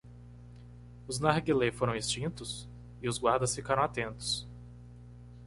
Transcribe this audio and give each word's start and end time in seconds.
Os 1.07 1.19
narguilé 1.19 1.71
foram 1.71 1.95
extintos? 1.95 2.67
e 3.03 3.07
os 3.07 3.19
guardas 3.19 3.53
ficaram 3.53 3.83
atentos. 3.83 4.47